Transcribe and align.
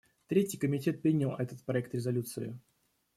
Третий 0.25 0.57
комитет 0.57 1.03
принял 1.03 1.35
этот 1.35 1.63
проект 1.63 1.93
резолюции. 1.93 2.57